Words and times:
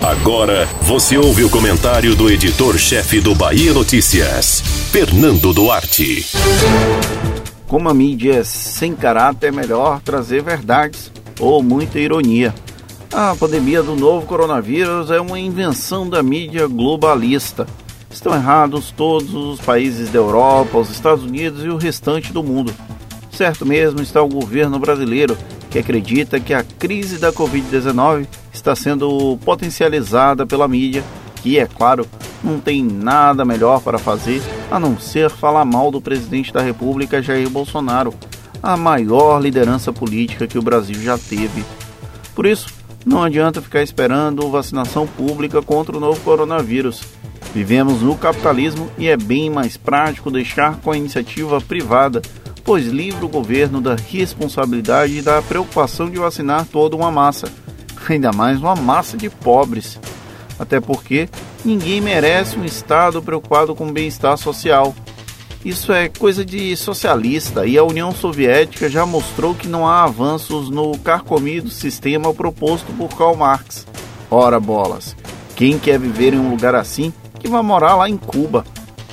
Agora 0.00 0.66
você 0.82 1.18
ouve 1.18 1.44
o 1.44 1.50
comentário 1.50 2.14
do 2.14 2.30
editor-chefe 2.30 3.20
do 3.20 3.34
Bahia 3.34 3.74
Notícias, 3.74 4.62
Fernando 4.90 5.52
Duarte. 5.52 6.26
Como 7.66 7.88
a 7.88 7.94
mídia 7.94 8.36
é 8.36 8.44
sem 8.44 8.94
caráter, 8.94 9.48
é 9.48 9.50
melhor 9.50 10.00
trazer 10.00 10.42
verdades 10.42 11.12
ou 11.38 11.62
muita 11.62 11.98
ironia. 11.98 12.54
A 13.12 13.34
pandemia 13.34 13.82
do 13.82 13.94
novo 13.94 14.26
coronavírus 14.26 15.10
é 15.10 15.20
uma 15.20 15.38
invenção 15.38 16.08
da 16.08 16.22
mídia 16.22 16.66
globalista. 16.66 17.66
Estão 18.10 18.34
errados 18.34 18.90
todos 18.96 19.34
os 19.34 19.60
países 19.60 20.10
da 20.10 20.18
Europa, 20.18 20.78
os 20.78 20.90
Estados 20.90 21.24
Unidos 21.24 21.64
e 21.64 21.68
o 21.68 21.76
restante 21.76 22.32
do 22.32 22.42
mundo. 22.42 22.72
Certo 23.30 23.66
mesmo 23.66 24.00
está 24.00 24.22
o 24.22 24.28
governo 24.28 24.78
brasileiro, 24.78 25.36
que 25.70 25.78
acredita 25.78 26.40
que 26.40 26.54
a 26.54 26.64
crise 26.64 27.18
da 27.18 27.32
Covid-19 27.32 28.26
está 28.60 28.76
sendo 28.76 29.38
potencializada 29.44 30.46
pela 30.46 30.68
mídia, 30.68 31.02
que, 31.42 31.58
é 31.58 31.66
claro, 31.66 32.06
não 32.42 32.60
tem 32.60 32.82
nada 32.82 33.44
melhor 33.44 33.80
para 33.80 33.98
fazer 33.98 34.42
a 34.70 34.78
não 34.78 34.98
ser 34.98 35.30
falar 35.30 35.64
mal 35.64 35.90
do 35.90 36.00
presidente 36.00 36.52
da 36.52 36.60
República, 36.60 37.22
Jair 37.22 37.48
Bolsonaro, 37.48 38.14
a 38.62 38.76
maior 38.76 39.40
liderança 39.40 39.92
política 39.92 40.46
que 40.46 40.58
o 40.58 40.62
Brasil 40.62 41.00
já 41.00 41.16
teve. 41.16 41.64
Por 42.34 42.46
isso, 42.46 42.68
não 43.04 43.22
adianta 43.22 43.62
ficar 43.62 43.82
esperando 43.82 44.50
vacinação 44.50 45.06
pública 45.06 45.62
contra 45.62 45.96
o 45.96 46.00
novo 46.00 46.20
coronavírus. 46.20 47.02
Vivemos 47.54 48.02
no 48.02 48.16
capitalismo 48.16 48.90
e 48.98 49.08
é 49.08 49.16
bem 49.16 49.50
mais 49.50 49.76
prático 49.76 50.30
deixar 50.30 50.76
com 50.76 50.92
a 50.92 50.96
iniciativa 50.96 51.60
privada 51.60 52.22
pois 52.70 52.86
livra 52.86 53.24
o 53.24 53.28
governo 53.28 53.80
da 53.80 53.96
responsabilidade 53.96 55.18
e 55.18 55.22
da 55.22 55.42
preocupação 55.42 56.08
de 56.10 56.18
vacinar 56.18 56.66
toda 56.66 56.96
uma 56.96 57.10
massa, 57.10 57.52
ainda 58.08 58.32
mais 58.32 58.58
uma 58.58 58.74
massa 58.74 59.16
de 59.16 59.28
pobres. 59.28 59.98
Até 60.58 60.80
porque 60.80 61.28
ninguém 61.64 62.00
merece 62.00 62.58
um 62.58 62.64
Estado 62.64 63.22
preocupado 63.22 63.74
com 63.74 63.88
o 63.88 63.92
bem-estar 63.92 64.36
social. 64.36 64.94
Isso 65.64 65.92
é 65.92 66.08
coisa 66.08 66.44
de 66.44 66.74
socialista 66.76 67.66
e 67.66 67.76
a 67.76 67.84
União 67.84 68.12
Soviética 68.12 68.88
já 68.88 69.04
mostrou 69.04 69.54
que 69.54 69.68
não 69.68 69.86
há 69.86 70.04
avanços 70.04 70.70
no 70.70 70.96
carcomido 70.98 71.68
sistema 71.68 72.32
proposto 72.32 72.92
por 72.94 73.08
Karl 73.10 73.36
Marx. 73.36 73.86
Ora 74.30 74.58
bolas, 74.58 75.14
quem 75.54 75.78
quer 75.78 75.98
viver 75.98 76.32
em 76.32 76.38
um 76.38 76.50
lugar 76.50 76.74
assim, 76.74 77.12
que 77.38 77.48
vai 77.48 77.62
morar 77.62 77.94
lá 77.96 78.08
em 78.08 78.16
Cuba. 78.16 78.64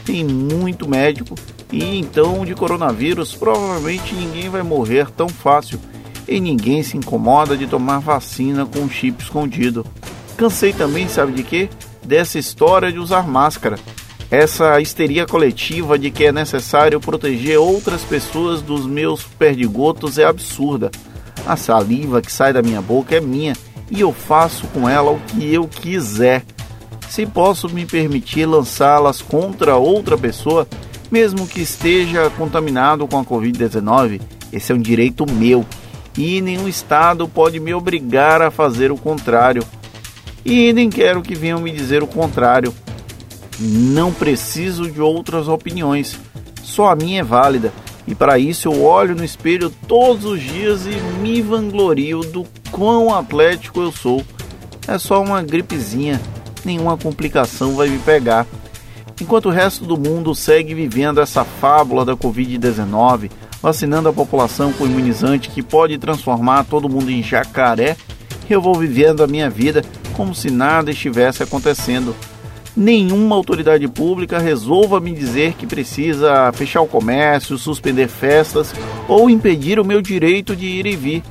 Tem 0.06 0.24
muito 0.24 0.88
médico 0.88 1.36
e 1.72 1.98
então, 1.98 2.46
de 2.46 2.56
coronavírus, 2.56 3.36
provavelmente 3.36 4.16
ninguém 4.16 4.50
vai 4.50 4.64
morrer 4.64 5.10
tão 5.12 5.28
fácil 5.28 5.80
e 6.28 6.40
ninguém 6.40 6.84
se 6.84 6.98
incomoda 6.98 7.56
de 7.56 7.68
tomar 7.68 8.00
vacina 8.00 8.66
com 8.66 8.90
chip 8.90 9.24
escondido. 9.24 9.86
Cansei 10.36 10.74
também, 10.74 11.08
sabe 11.08 11.32
de 11.32 11.44
quê? 11.44 11.70
Dessa 12.04 12.38
história 12.38 12.92
de 12.92 13.00
usar 13.00 13.28
máscara. 13.28 13.80
Essa 14.30 14.80
histeria 14.82 15.26
coletiva 15.26 15.98
de 15.98 16.12
que 16.12 16.26
é 16.26 16.32
necessário 16.32 17.00
proteger 17.00 17.58
outras 17.58 18.04
pessoas 18.04 18.62
dos 18.62 18.86
meus 18.86 19.24
perdigotos 19.24 20.18
é 20.18 20.26
absurda. 20.26 20.92
A 21.46 21.56
saliva 21.56 22.22
que 22.22 22.32
sai 22.32 22.52
da 22.52 22.62
minha 22.62 22.82
boca 22.82 23.16
é 23.16 23.22
minha 23.22 23.56
e 23.90 24.02
eu 24.02 24.12
faço 24.12 24.68
com 24.68 24.88
ela 24.88 25.12
o 25.12 25.20
que 25.20 25.54
eu 25.54 25.66
quiser. 25.66 26.44
Se 27.10 27.26
posso 27.26 27.70
me 27.70 27.86
permitir 27.86 28.46
lançá-las 28.46 29.22
contra 29.22 29.78
outra 29.78 30.18
pessoa, 30.18 30.68
mesmo 31.10 31.48
que 31.48 31.62
esteja 31.62 32.30
contaminado 32.32 33.08
com 33.08 33.18
a 33.18 33.24
Covid-19, 33.24 34.20
esse 34.52 34.74
é 34.74 34.76
um 34.76 34.82
direito 34.82 35.26
meu 35.26 35.66
e 36.18 36.42
nenhum 36.42 36.68
Estado 36.68 37.28
pode 37.28 37.60
me 37.60 37.74
obrigar 37.74 38.42
a 38.42 38.50
fazer 38.50 38.92
o 38.92 38.98
contrário. 38.98 39.64
E 40.44 40.74
nem 40.74 40.90
quero 40.90 41.22
que 41.22 41.36
venham 41.36 41.62
me 41.62 41.72
dizer 41.72 42.02
o 42.02 42.08
contrário. 42.08 42.74
Não 43.60 44.12
preciso 44.12 44.90
de 44.90 45.02
outras 45.02 45.48
opiniões, 45.48 46.18
só 46.64 46.90
a 46.90 46.96
minha 46.96 47.22
é 47.22 47.24
válida. 47.24 47.72
E 48.08 48.16
para 48.16 48.40
isso 48.40 48.68
eu 48.70 48.84
olho 48.84 49.16
no 49.16 49.24
espelho 49.24 49.70
todos 49.88 50.26
os 50.26 50.42
dias 50.42 50.86
e 50.86 50.96
me 51.22 51.42
vanglorio 51.42 52.22
do 52.22 52.46
quão 52.72 53.14
atlético 53.14 53.82
eu 53.82 53.92
sou. 53.92 54.24
É 54.88 54.98
só 54.98 55.22
uma 55.22 55.44
gripezinha, 55.44 56.22
nenhuma 56.64 56.98
complicação 56.98 57.76
vai 57.76 57.90
me 57.90 58.00
pegar. 58.00 58.48
Enquanto 59.20 59.48
o 59.48 59.52
resto 59.52 59.84
do 59.84 59.98
mundo 59.98 60.34
segue 60.34 60.74
vivendo 60.74 61.20
essa 61.20 61.44
fábula 61.44 62.06
da 62.06 62.16
Covid-19, 62.16 63.30
vacinando 63.62 64.10
a 64.10 64.14
população 64.14 64.72
com 64.74 64.86
imunizante 64.86 65.50
que 65.50 65.62
pode 65.62 65.98
transformar 65.98 66.66
todo 66.66 66.90
mundo 66.90 67.12
em 67.12 67.24
jacaré, 67.24 67.96
eu 68.50 68.62
vou 68.62 68.76
vivendo 68.76 69.24
a 69.24 69.28
minha 69.28 69.50
vida 69.50 69.84
como 70.14 70.34
se 70.34 70.50
nada 70.50 70.92
estivesse 70.92 71.44
acontecendo. 71.44 72.16
Nenhuma 72.76 73.36
autoridade 73.36 73.88
pública 73.88 74.38
resolva 74.38 75.00
me 75.00 75.12
dizer 75.12 75.54
que 75.54 75.66
precisa 75.66 76.52
fechar 76.54 76.82
o 76.82 76.88
comércio, 76.88 77.58
suspender 77.58 78.08
festas 78.08 78.74
ou 79.08 79.30
impedir 79.30 79.80
o 79.80 79.86
meu 79.86 80.02
direito 80.02 80.56
de 80.56 80.66
ir 80.66 80.86
e 80.86 80.96
vir. 80.96 81.24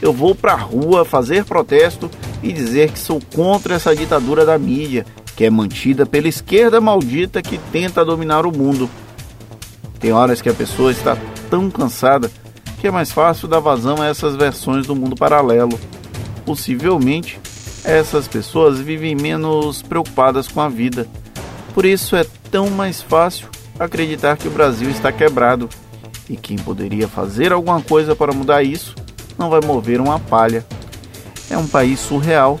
Eu 0.00 0.12
vou 0.12 0.34
para 0.34 0.52
a 0.52 0.56
rua 0.56 1.04
fazer 1.04 1.44
protesto 1.44 2.10
e 2.42 2.52
dizer 2.52 2.90
que 2.90 2.98
sou 2.98 3.20
contra 3.34 3.74
essa 3.74 3.94
ditadura 3.94 4.44
da 4.44 4.58
mídia 4.58 5.04
que 5.36 5.44
é 5.44 5.50
mantida 5.50 6.06
pela 6.06 6.28
esquerda 6.28 6.80
maldita 6.80 7.42
que 7.42 7.58
tenta 7.72 8.04
dominar 8.04 8.46
o 8.46 8.56
mundo. 8.56 8.88
Tem 9.98 10.12
horas 10.12 10.40
que 10.40 10.48
a 10.48 10.54
pessoa 10.54 10.92
está 10.92 11.16
tão 11.50 11.70
cansada 11.70 12.30
que 12.80 12.88
é 12.88 12.90
mais 12.90 13.12
fácil 13.12 13.48
dar 13.48 13.60
vazão 13.60 14.02
a 14.02 14.06
essas 14.06 14.36
versões 14.36 14.86
do 14.86 14.94
mundo 14.94 15.16
paralelo. 15.16 15.78
Possivelmente, 16.44 17.40
essas 17.84 18.28
pessoas 18.28 18.78
vivem 18.78 19.14
menos 19.14 19.82
preocupadas 19.82 20.48
com 20.48 20.60
a 20.60 20.68
vida. 20.68 21.06
Por 21.72 21.84
isso 21.84 22.14
é 22.16 22.24
tão 22.50 22.68
mais 22.70 23.00
fácil 23.00 23.48
acreditar 23.78 24.36
que 24.36 24.48
o 24.48 24.50
Brasil 24.50 24.90
está 24.90 25.10
quebrado 25.10 25.68
e 26.28 26.36
quem 26.36 26.56
poderia 26.56 27.08
fazer 27.08 27.52
alguma 27.52 27.80
coisa 27.80 28.14
para 28.14 28.32
mudar 28.32 28.62
isso 28.62 28.94
não 29.38 29.50
vai 29.50 29.60
mover 29.60 30.00
uma 30.00 30.18
palha. 30.18 30.64
É 31.50 31.58
um 31.58 31.66
país 31.66 32.00
surreal, 32.00 32.58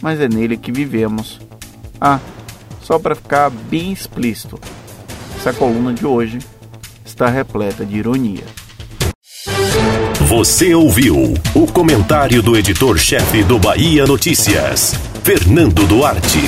mas 0.00 0.20
é 0.20 0.28
nele 0.28 0.56
que 0.56 0.70
vivemos. 0.70 1.40
Ah, 2.00 2.20
só 2.82 2.98
para 2.98 3.14
ficar 3.14 3.50
bem 3.50 3.92
explícito, 3.92 4.58
essa 5.36 5.52
coluna 5.52 5.92
de 5.92 6.06
hoje 6.06 6.38
está 7.12 7.28
repleta 7.28 7.84
de 7.84 7.98
ironia. 7.98 8.44
Você 10.26 10.74
ouviu 10.74 11.34
o 11.54 11.66
comentário 11.66 12.42
do 12.42 12.56
editor-chefe 12.56 13.42
do 13.44 13.58
Bahia 13.58 14.06
Notícias, 14.06 14.94
Fernando 15.22 15.86
Duarte. 15.86 16.40